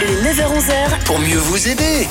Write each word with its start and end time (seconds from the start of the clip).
Les 0.00 0.06
9h-11h, 0.06 1.04
pour 1.06 1.18
mieux 1.18 1.38
vous 1.38 1.68
aider. 1.68 2.06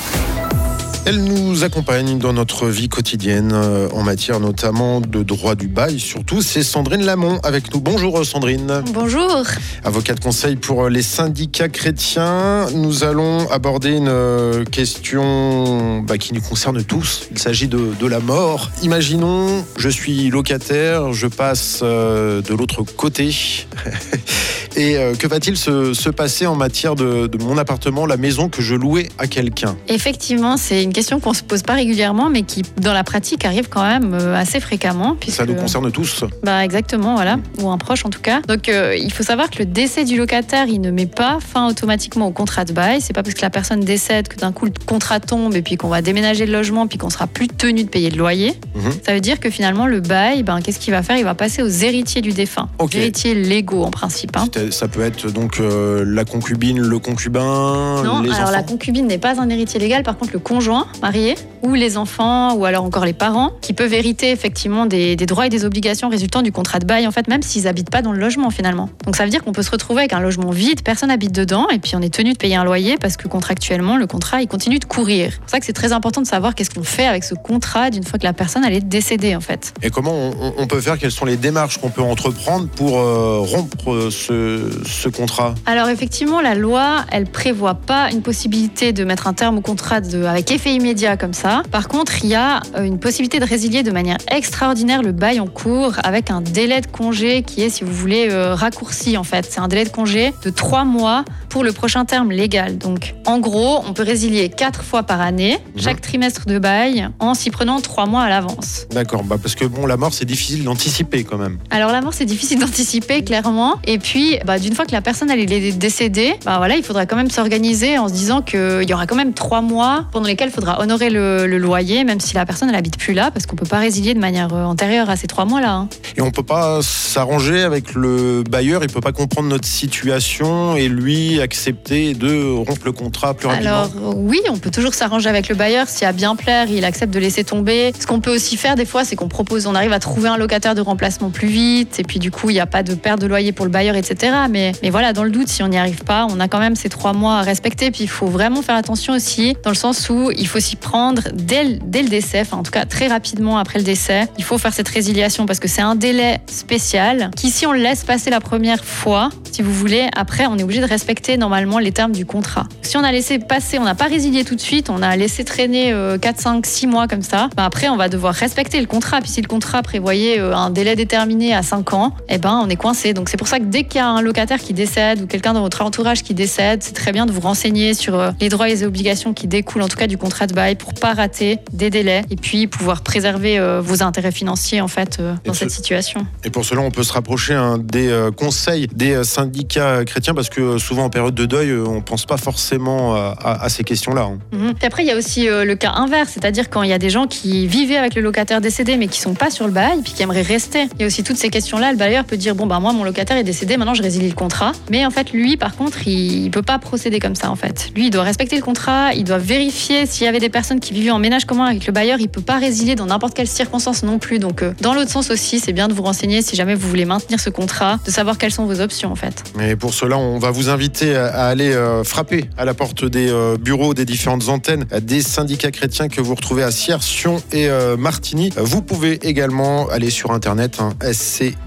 Elle 1.06 1.24
nous 1.24 1.64
accompagne 1.64 2.18
dans 2.18 2.34
notre 2.34 2.68
vie 2.68 2.90
quotidienne 2.90 3.54
euh, 3.54 3.88
en 3.94 4.04
matière 4.04 4.42
notamment 4.42 5.00
de 5.00 5.24
droit 5.24 5.56
du 5.56 5.70
bail. 5.70 5.98
Surtout, 6.02 6.42
c'est 6.42 6.64
Sandrine 6.64 7.06
Lamont 7.06 7.40
avec 7.44 7.74
nous. 7.74 7.80
Bonjour 7.80 8.26
Sandrine. 8.26 8.84
Bonjour. 8.94 9.42
Avocat 9.86 10.16
de 10.16 10.20
conseil 10.20 10.58
pour 10.58 10.90
les 10.90 11.02
syndicats 11.02 11.70
chrétiens. 11.70 12.70
Nous 12.74 13.06
allons 13.06 13.50
aborder 13.52 13.92
une 13.92 14.10
euh, 14.10 14.66
question 14.66 16.02
bah, 16.02 16.18
qui 16.18 16.34
nous 16.34 16.42
concerne 16.42 16.84
tous. 16.84 17.30
Il 17.32 17.40
s'agit 17.40 17.70
de, 17.70 17.94
de 17.98 18.06
la 18.06 18.20
mort. 18.20 18.70
Imaginons, 18.84 19.64
je 19.78 19.88
suis 19.88 20.30
locataire, 20.30 21.14
je 21.14 21.28
passe 21.28 21.80
euh, 21.84 22.42
de 22.42 22.54
l'autre 22.54 22.84
côté. 22.84 23.34
Et 24.78 24.96
euh, 24.96 25.16
que 25.16 25.26
va-t-il 25.26 25.58
se, 25.58 25.94
se 25.96 26.10
passer 26.12 26.46
en 26.46 26.56
matière 26.56 26.94
de, 26.96 27.26
de 27.26 27.44
mon 27.44 27.58
appartement, 27.58 28.06
la 28.06 28.16
maison 28.18 28.48
que 28.48 28.62
je 28.62 28.76
louais 28.76 29.10
à 29.18 29.26
quelqu'un? 29.26 29.76
Effectivement, 29.88 30.56
c'est 30.56 30.84
une 30.84 30.94
question 30.94 31.20
qu'on 31.20 31.34
se 31.34 31.42
pose 31.42 31.64
pas 31.64 31.74
régulièrement, 31.74 32.30
mais 32.30 32.44
qui, 32.44 32.62
dans 32.80 32.94
la 32.94 33.04
pratique, 33.04 33.44
arrive 33.44 33.70
quand 33.70 33.82
même 33.82 34.14
euh, 34.14 34.36
assez 34.36 34.60
fréquemment. 34.60 35.18
Puisque, 35.20 35.38
Ça 35.38 35.46
nous 35.48 35.56
concerne 35.56 35.92
tous. 35.92 36.24
Bah 36.44 36.64
exactement, 36.64 37.16
voilà, 37.16 37.40
ou 37.60 37.70
un 37.70 37.78
proche 37.80 38.06
en 38.06 38.10
tout 38.12 38.22
cas. 38.22 38.42
Donc 38.48 38.70
euh, 38.70 38.96
il 38.96 39.12
faut 39.12 39.24
savoir 39.24 39.50
que 39.50 39.58
le 39.60 39.66
décès 39.66 40.06
du 40.06 40.16
locataire, 40.16 40.68
il 40.68 40.80
ne 40.80 40.92
met 40.92 41.08
pas 41.08 41.40
fin 41.40 41.68
automatiquement 41.68 42.28
au 42.28 42.32
contrat 42.32 42.64
de 42.64 42.72
bail. 42.74 43.02
C'est 43.02 43.14
pas 43.14 43.24
parce 43.24 43.34
que 43.34 43.42
la 43.42 43.50
personne 43.50 43.80
décède 43.80 44.28
que 44.28 44.36
d'un 44.38 44.52
coup 44.52 44.66
le 44.66 44.74
contrat 44.86 45.20
tombe 45.20 45.56
et 45.56 45.64
puis 45.64 45.78
qu'on 45.78 45.90
va 45.90 46.04
déménager 46.04 46.46
le 46.46 46.52
logement 46.54 46.86
puis 46.86 47.00
qu'on 47.00 47.10
sera 47.10 47.26
plus 47.26 47.48
tenu 47.48 47.84
de 47.84 47.90
payer 47.90 48.12
le 48.12 48.18
loyer. 48.18 48.54
Mhm. 48.76 48.92
Ça 49.04 49.14
veut 49.16 49.22
dire 49.22 49.40
que 49.40 49.50
finalement 49.50 49.88
le 49.88 50.02
bail, 50.02 50.44
ben 50.44 50.62
qu'est-ce 50.62 50.78
qu'il 50.80 50.94
va 50.94 51.02
faire? 51.02 51.18
Il 51.18 51.24
va 51.24 51.34
passer 51.34 51.64
aux 51.64 51.68
héritiers 51.68 52.22
du 52.22 52.32
défunt, 52.32 52.70
héritiers 52.94 53.34
légaux 53.34 53.84
en 53.84 53.92
principe. 53.92 54.38
hein. 54.38 54.46
Ça 54.72 54.88
peut 54.88 55.02
être 55.02 55.32
donc 55.32 55.60
euh, 55.60 56.04
la 56.06 56.26
concubine, 56.26 56.80
le 56.80 57.00
concubin, 57.00 58.04
Non, 58.04 58.22
les 58.22 58.32
alors 58.32 58.52
la 58.52 58.64
concubine 58.64 59.08
n'est 59.08 59.18
pas 59.18 59.40
un 59.40 59.50
héritier 59.50 59.80
légal, 59.80 60.04
par 60.04 60.18
contre 60.18 60.34
le 60.34 60.40
conjoint 60.40 60.88
marié 61.02 61.36
ou 61.64 61.74
les 61.74 61.98
enfants 61.98 62.56
ou 62.56 62.66
alors 62.66 62.84
encore 62.84 63.06
les 63.06 63.14
parents 63.14 63.52
qui 63.62 63.74
peuvent 63.74 63.94
hériter 63.94 64.32
effectivement 64.32 64.86
des, 64.86 65.16
des 65.16 65.26
droits 65.26 65.48
et 65.48 65.50
des 65.50 65.66
obligations 65.66 66.10
résultant 66.10 66.42
du 66.42 66.52
contrat 66.52 66.80
de 66.80 66.86
bail 66.86 67.08
en 67.08 67.12
fait 67.12 67.28
même 67.28 67.42
s'ils 67.42 67.68
habitent 67.68 67.90
pas 67.90 68.02
dans 68.02 68.12
le 68.12 68.20
logement 68.20 68.50
finalement. 68.50 68.90
Donc 69.06 69.16
ça 69.16 69.24
veut 69.24 69.30
dire 69.30 69.44
qu'on 69.44 69.52
peut 69.52 69.64
se 69.64 69.72
retrouver 69.72 70.02
avec 70.02 70.14
un 70.14 70.20
logement 70.20 70.52
vide, 70.52 70.82
personne 70.82 71.12
habite 71.12 71.32
dedans 71.32 71.68
et 71.70 71.80
puis 71.80 71.96
on 71.96 72.02
est 72.02 72.14
tenu 72.14 72.34
de 72.34 72.38
payer 72.38 72.56
un 72.56 72.64
loyer 72.64 72.98
parce 72.98 73.18
que 73.18 73.28
contractuellement 73.28 73.98
le 73.98 74.08
contrat 74.08 74.42
il 74.42 74.48
continue 74.48 74.80
de 74.80 74.86
courir. 74.86 75.32
C'est 75.32 75.40
pour 75.40 75.50
ça 75.50 75.60
que 75.60 75.66
c'est 75.66 75.74
très 75.74 75.92
important 75.92 76.22
de 76.22 76.28
savoir 76.28 76.56
qu'est-ce 76.56 76.70
qu'on 76.70 76.84
fait 76.84 77.06
avec 77.06 77.24
ce 77.24 77.34
contrat 77.34 77.90
d'une 77.90 78.04
fois 78.04 78.20
que 78.20 78.26
la 78.26 78.34
personne 78.34 78.64
elle 78.66 78.74
est 78.74 78.88
décédée 78.88 79.36
en 79.36 79.42
fait. 79.42 79.74
Et 79.82 79.90
comment 79.90 80.32
on, 80.58 80.68
peut 80.68 80.82
faire? 80.82 80.98
Quelles 80.98 81.12
sont 81.12 81.26
les 81.26 81.38
démarches 81.38 81.78
qu'on 81.78 81.90
peut 81.90 82.02
entreprendre 82.02 82.68
pour 82.68 82.98
euh, 82.98 83.40
rompre 83.40 83.92
euh, 83.92 84.10
ce, 84.58 84.90
ce 84.90 85.10
contrat 85.10 85.56
Alors 85.66 85.90
effectivement, 85.90 86.42
la 86.42 86.56
loi, 86.56 87.06
elle 87.12 87.26
prévoit 87.26 87.76
pas 87.76 88.10
une 88.12 88.22
possibilité 88.22 88.94
de 88.94 89.04
mettre 89.04 89.28
un 89.28 89.34
terme 89.34 89.58
au 89.58 89.62
contrat 89.62 90.02
de- 90.02 90.24
avec 90.24 90.52
effet 90.52 90.74
immédiat 90.74 91.18
comme 91.18 91.34
ça. 91.34 91.64
Par 91.72 91.88
contre, 91.88 92.24
il 92.24 92.30
y 92.30 92.36
a 92.36 92.62
euh, 92.76 92.84
une 92.84 93.00
possibilité 93.00 93.40
de 93.40 93.46
résilier 93.46 93.84
de 93.84 93.92
manière 93.92 94.18
extraordinaire 94.32 95.02
le 95.04 95.12
bail 95.12 95.40
en 95.40 95.48
cours 95.48 95.94
avec 96.04 96.32
un 96.32 96.42
délai 96.42 96.82
de 96.82 96.88
congé 96.88 97.44
qui 97.44 97.62
est, 97.62 97.70
si 97.70 97.84
vous 97.84 97.94
voulez, 97.94 98.28
euh, 98.30 98.56
raccourci 98.56 99.18
en 99.18 99.24
fait. 99.24 99.48
C'est 99.50 99.60
un 99.60 99.68
délai 99.68 99.86
de 99.86 99.90
congé 99.90 100.34
de 100.44 100.50
trois 100.50 100.86
mois 100.86 101.24
pour 101.50 101.64
le 101.64 101.72
prochain 101.72 102.06
terme 102.06 102.32
légal. 102.32 102.78
Donc, 102.78 103.16
en 103.26 103.40
gros, 103.40 103.82
on 103.88 103.94
peut 103.94 104.04
résilier 104.04 104.50
quatre 104.50 104.84
fois 104.84 105.04
par 105.04 105.22
année, 105.22 105.58
Mhm. 105.76 105.82
chaque 105.82 106.02
trimestre 106.02 106.46
de 106.46 106.60
bail, 106.60 107.10
en 107.20 107.34
s'y 107.34 107.50
prenant 107.50 107.80
trois 107.82 108.06
mois 108.06 108.24
à 108.24 108.30
l'avance. 108.30 108.86
D'accord, 108.92 109.24
bah 109.24 109.38
parce 109.42 109.56
que 109.56 109.66
bon, 109.66 109.86
la 109.86 109.98
mort 109.98 110.14
c'est 110.14 110.26
difficile 110.26 110.64
d'anticiper 110.64 111.24
quand 111.24 111.38
même. 111.38 111.58
Alors 111.70 111.92
la 111.92 112.02
mort 112.02 112.14
c'est 112.14 112.26
difficile 112.26 112.60
d'anticiper 112.60 113.24
clairement 113.24 113.76
et 113.86 113.98
puis 114.00 114.38
bah, 114.48 114.60
d'une 114.60 114.74
fois 114.74 114.86
que 114.86 114.94
la 114.94 115.02
personne 115.02 115.30
elle 115.30 115.42
est 115.42 115.78
décédée, 115.78 116.36
bah 116.46 116.56
voilà 116.58 116.78
il 116.78 116.84
faudra 116.84 117.06
quand 117.06 117.18
même 117.18 117.30
s'organiser 117.30 117.98
en 117.98 118.08
se 118.08 118.14
disant 118.14 118.42
qu'il 118.42 118.86
y 118.88 118.94
aura 118.94 119.06
quand 119.06 119.18
même 119.18 119.34
trois 119.34 119.60
mois 119.62 120.06
pendant 120.14 120.26
lesquels 120.26 120.48
il 120.48 120.54
faudra 120.54 120.80
honorer 120.80 121.10
le, 121.10 121.48
le 121.48 121.58
loyer 121.58 122.06
même 122.06 122.22
si 122.22 122.34
la 122.34 122.46
personne 122.46 122.70
elle 122.70 122.76
habite 122.76 122.98
plus 122.98 123.14
là 123.14 123.30
parce 123.30 123.46
qu'on 123.46 123.58
peut 123.58 123.66
pas 123.66 123.80
résilier 123.80 124.14
de 124.14 124.20
manière 124.20 124.54
euh, 124.54 124.64
antérieure 124.64 125.10
à 125.10 125.18
ces 125.18 125.28
trois 125.28 125.44
mois 125.44 125.60
là. 125.60 125.88
Et 126.16 126.22
on 126.22 126.32
peut 126.32 126.44
pas 126.44 126.80
s'arranger 126.82 127.62
avec 127.62 127.94
le 127.94 128.44
bailleur, 128.50 128.84
il 128.84 128.90
peut 128.90 129.02
pas 129.02 129.12
comprendre 129.12 129.50
notre 129.50 129.68
situation 129.68 130.78
et 130.78 130.88
lui 130.88 131.42
accepter 131.42 132.14
de 132.14 132.50
rompre 132.54 132.86
le 132.86 132.94
contrat 132.94 133.34
plus 133.34 133.48
rapidement. 133.48 133.70
Alors 133.70 133.92
euh, 133.98 134.14
oui 134.16 134.40
on 134.50 134.58
peut 134.58 134.72
toujours 134.72 134.94
s'arranger 134.94 135.28
avec 135.28 135.50
le 135.50 135.56
bailleur 135.56 135.90
si 135.90 136.06
à 136.06 136.14
bien 136.14 136.38
plaire 136.38 136.68
il 136.72 136.86
accepte 136.86 137.14
de 137.14 137.20
laisser 137.20 137.44
tomber. 137.44 137.92
Ce 138.00 138.08
qu'on 138.08 138.22
peut 138.22 138.34
aussi 138.34 138.56
faire 138.56 138.76
des 138.76 138.86
fois 138.86 139.04
c'est 139.04 139.18
qu'on 139.18 139.28
propose, 139.28 139.68
on 139.68 139.76
arrive 139.76 139.92
à 139.92 140.00
trouver 140.00 140.30
un 140.30 140.38
locataire 140.38 140.74
de 140.74 140.82
remplacement 140.82 141.32
plus 141.32 141.50
vite 141.50 142.00
et 142.00 142.04
puis 142.04 142.20
du 142.20 142.32
coup 142.32 142.50
il 142.50 142.54
n'y 142.54 142.62
a 142.62 142.66
pas 142.66 142.82
de 142.82 142.96
perte 142.96 143.20
de 143.20 143.28
loyer 143.28 143.52
pour 143.52 143.66
le 143.66 143.72
bailleur 143.72 143.98
etc. 143.98 144.27
Mais, 144.50 144.74
voilà 144.90 145.14
dans 145.14 145.24
le 145.24 145.32
doute 145.32 145.48
si 145.48 145.64
on 145.64 145.68
n'y 145.68 145.78
arrive 145.78 146.04
pas 146.04 146.26
on 146.30 146.40
a 146.40 146.48
quand 146.48 146.60
même 146.60 146.76
ces 146.76 146.90
trois 146.90 147.14
mois 147.14 147.40
à 147.40 147.42
respecter 147.42 147.92
puis 147.92 148.04
il 148.04 148.10
faut 148.10 148.28
vraiment 148.28 148.62
faire 148.62 148.76
attention 148.76 149.14
aussi 149.14 149.56
dans 149.64 149.70
le 149.70 149.76
sens 149.76 150.10
où 150.10 150.32
il 150.32 150.48
faut 150.48 150.60
s'y 150.60 150.76
prendre 150.76 151.22
dès 151.34 151.64
le, 151.64 151.80
dès 151.84 152.02
le 152.02 152.10
décès, 152.10 152.42
enfin 152.42 152.58
en 152.58 152.64
tout 152.64 152.72
cas 152.72 152.86
très 152.86 153.08
rapidement 153.08 153.58
après 153.58 153.80
le 153.80 153.86
décès. 153.86 154.28
Il 154.38 154.44
faut 154.44 154.58
faire 154.58 154.74
cette 154.74 154.88
résiliation 154.88 155.46
parce 155.46 155.60
que 155.60 155.68
c'est 155.68 155.82
un 155.82 155.96
délai 155.96 156.40
spécial 156.48 157.32
qui 157.36 157.50
si 157.50 157.66
on 157.66 157.74
le 157.74 157.80
laisse 157.80 158.04
passer 158.04 158.30
la 158.30 158.40
première 158.40 158.84
fois, 158.84 159.30
si 159.52 159.62
vous 159.62 159.74
voulez, 159.74 160.08
après 160.16 160.46
on 160.46 160.58
est 160.58 160.64
obligé 160.64 160.82
de 160.82 160.88
respecter 160.88 161.38
normalement 161.38 161.80
les 161.80 161.92
termes 161.92 162.12
du 162.12 162.26
contrat. 162.26 162.66
Si 162.82 162.98
on 162.98 163.04
a 163.04 163.12
laissé 163.12 163.40
passer, 163.40 163.80
on 163.80 163.84
n'a 163.84 163.96
pas 163.96 164.06
résilié 164.06 164.44
tout 164.44 164.56
de 164.56 164.62
suite, 164.62 164.90
on 164.90 165.02
a 165.02 165.16
laissé 165.16 165.44
traîner 165.44 165.92
euh, 165.92 166.18
4, 166.18 166.40
5, 166.40 166.66
6 166.66 166.88
mois 166.88 167.08
comme 167.08 167.22
ça, 167.22 167.50
bah 167.56 167.66
après 167.66 167.90
on 167.90 167.98
va 167.98 168.10
devoir 168.10 168.34
respecter 168.34 168.80
le 168.80 168.88
contrat. 168.88 169.22
Puis 169.22 169.32
si 169.32 169.42
le 169.42 169.48
contrat 169.48 169.82
prévoyait 169.82 170.40
euh, 170.40 170.56
un 170.56 170.70
délai 170.70 170.96
déterminé 170.96 171.54
à 171.54 171.64
5 171.64 171.94
ans, 171.94 172.14
eh 172.30 172.38
ben 172.38 172.62
on 172.64 172.70
est 172.70 172.76
coincé. 172.76 173.14
Donc 173.14 173.30
c'est 173.30 173.38
pour 173.38 173.48
ça 173.48 173.60
que 173.60 173.66
dès 173.66 173.84
qu'il 173.84 174.00
y 174.00 174.04
a 174.04 174.08
un 174.08 174.17
locataire 174.22 174.60
qui 174.60 174.74
décède 174.74 175.22
ou 175.22 175.28
quelqu'un 175.28 175.54
dans 175.54 175.62
votre 175.62 175.82
entourage 175.82 176.24
qui 176.24 176.34
décède, 176.34 176.84
c'est 176.84 176.94
très 176.96 177.12
bien 177.12 177.26
de 177.26 177.32
vous 177.32 177.42
renseigner 177.42 177.94
sur 177.94 178.20
euh, 178.20 178.32
les 178.40 178.50
droits 178.50 178.68
et 178.70 178.72
les 178.72 178.84
obligations 178.84 179.34
qui 179.34 179.48
découlent 179.48 179.82
en 179.82 179.88
tout 179.88 179.98
cas 179.98 180.08
du 180.08 180.18
contrat 180.18 180.48
de 180.48 180.54
bail 180.54 180.76
pour 180.76 180.94
pas 180.94 181.14
rater 181.14 181.60
des 181.74 181.90
délais 181.90 182.24
et 182.30 182.36
puis 182.36 182.68
pouvoir 182.68 183.02
préserver 183.02 183.60
euh, 183.60 183.82
vos 183.82 184.04
intérêts 184.04 184.32
financiers 184.32 184.82
en 184.82 184.88
fait 184.88 185.18
euh, 185.20 185.34
dans 185.46 185.52
Et 185.52 185.56
ce- 185.56 185.60
cette 185.62 185.72
situation. 185.72 186.26
Et 186.44 186.50
pour 186.50 186.66
cela, 186.66 186.82
on 186.82 186.92
peut 186.92 187.04
se 187.04 187.14
rapprocher 187.14 187.54
hein, 187.54 187.78
des 187.82 188.08
euh, 188.10 188.32
conseils 188.32 188.88
des 188.94 189.24
syndicats 189.24 190.04
chrétiens 190.06 190.34
parce 190.34 190.50
que 190.50 190.78
souvent 190.78 191.06
en 191.06 191.10
période 191.10 191.36
de 191.36 191.46
deuil, 191.46 191.74
on 191.74 192.02
pense 192.02 192.26
pas 192.26 192.38
forcément 192.38 193.16
à, 193.16 193.36
à 193.62 193.70
ces 193.70 193.84
questions-là. 193.84 194.22
hein. 194.24 194.38
Mhm. 194.52 194.74
Puis 194.76 194.86
après, 194.88 195.04
il 195.04 195.08
y 195.08 195.12
a 195.12 195.16
aussi 195.18 195.48
le 195.48 195.76
cas 195.76 195.92
inverse, 195.92 196.32
c'est-à-dire 196.34 196.70
quand 196.70 196.84
il 196.84 196.90
y 196.90 196.94
a 196.94 196.98
des 197.00 197.10
gens 197.10 197.28
qui 197.28 197.68
vivaient 197.68 197.98
avec 197.98 198.16
le 198.16 198.22
locataire 198.22 198.62
décédé 198.62 198.98
mais 198.98 199.08
qui 199.08 199.20
sont 199.20 199.34
pas 199.34 199.50
sur 199.50 199.66
le 199.66 199.72
bail 199.72 200.02
puis 200.04 200.14
qui 200.14 200.24
aimeraient 200.24 200.42
rester. 200.42 200.88
Il 200.96 201.02
y 201.02 201.04
a 201.04 201.08
aussi 201.08 201.24
toutes 201.24 201.38
ces 201.38 201.50
questions-là. 201.50 201.92
Le 201.92 201.98
bailleur 201.98 202.26
peut 202.26 202.38
dire 202.38 202.56
bon 202.56 202.66
bah 202.66 202.80
moi 202.80 202.94
mon 202.94 203.04
locataire 203.04 203.38
est 203.38 203.44
décédé, 203.44 203.78
maintenant 203.78 203.94
je 203.94 204.02
résilie 204.08 204.30
le 204.30 204.36
contrat. 204.36 204.72
Mais 204.90 205.06
en 205.06 205.12
fait 205.12 205.32
lui 205.32 205.58
par 205.58 205.76
contre 205.76 206.08
il, 206.08 206.46
il 206.46 206.52
peut 206.52 206.62
pas 206.62 206.80
procéder 206.80 207.20
comme 207.20 207.36
ça 207.36 207.52
en 207.52 207.56
fait. 207.56 207.92
Lui 207.96 208.08
il 208.08 208.10
doit 208.10 208.24
respecter 208.24 208.56
le 208.56 208.62
contrat, 208.62 209.14
il 209.14 209.24
doit 209.24 209.38
vérifier 209.38 210.06
s'il 210.06 210.26
y 210.26 210.28
avait 210.28 210.40
des 210.40 210.50
personnes 210.50 210.80
qui 210.80 210.94
vivaient 210.94 211.12
en 211.12 211.20
ménage 211.20 211.46
commun 211.46 211.66
avec 211.66 211.86
le 211.86 211.94
bailleur, 211.94 212.20
il 212.20 212.30
peut 212.30 212.42
pas 212.42 212.58
résilier 212.58 212.96
dans 212.96 213.08
n'importe 213.08 213.34
quelle 213.34 213.48
circonstance 213.48 214.04
non 214.04 214.20
plus. 214.20 214.40
Donc 214.40 214.64
euh, 214.64 214.74
dans 214.82 214.94
l'autre 214.94 215.12
sens 215.12 215.30
aussi, 215.30 215.60
c'est 215.60 215.74
bien 215.74 215.88
de 215.88 215.94
vous 215.94 216.04
renseigner 216.04 216.42
si 216.42 216.56
jamais 216.56 216.76
vous 216.76 216.88
voulez 216.88 217.06
maintenir 217.06 217.40
ce 217.40 217.50
contrat, 217.50 218.00
de 218.06 218.12
savoir 218.12 218.38
quelles 218.38 218.52
sont 218.52 218.66
vos 218.66 218.80
options 218.80 219.12
en 219.12 219.16
fait. 219.16 219.44
Et 219.62 219.76
pour 219.76 219.94
cela, 219.94 220.18
on 220.18 220.40
va 220.40 220.52
vous 220.52 220.70
inviter 220.70 221.16
à, 221.16 221.48
aller 221.48 221.74
euh, 221.74 222.04
frapper 222.04 222.46
à 222.58 222.66
la 222.66 222.74
porte 222.74 223.06
des 223.06 223.30
euh, 223.30 223.58
bureaux 223.58 223.94
des 223.94 224.06
différentes 224.06 224.48
antennes 224.50 224.86
des 225.02 225.22
syndicats 225.22 225.72
chrétiens 225.72 226.08
que 226.08 226.22
vous 226.22 226.36
retrouvez 226.36 226.64
à 226.64 226.72
Sierre, 226.72 227.04
Sion 227.04 227.42
et 227.52 227.68
Martigny. 227.98 228.52
Vous 228.58 228.82
pouvez 228.82 229.20
également 229.28 229.88
aller 229.90 230.10
sur 230.10 230.32
internet 230.32 230.80
hein, 230.80 230.94
sciv.ch. 231.12 231.58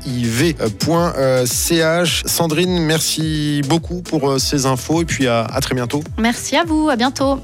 Sandrine, 2.30 2.78
merci 2.78 3.60
beaucoup 3.68 4.02
pour 4.02 4.30
euh, 4.30 4.38
ces 4.38 4.64
infos 4.66 5.02
et 5.02 5.04
puis 5.04 5.26
à- 5.26 5.44
à 5.44 5.60
très 5.60 5.74
bientôt. 5.74 6.02
Merci 6.18 6.56
à 6.56 6.64
vous, 6.64 6.88
à 6.88 6.96
bientôt. 6.96 7.40